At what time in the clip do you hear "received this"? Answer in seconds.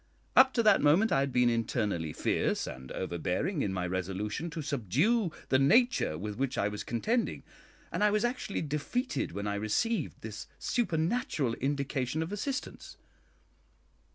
9.53-10.47